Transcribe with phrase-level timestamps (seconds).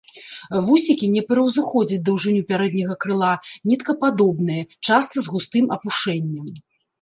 [0.67, 3.31] Вусікі не пераўзыходзяць даўжыню пярэдняга крыла,
[3.73, 6.45] ніткападобныя, часта з густым апушэннем.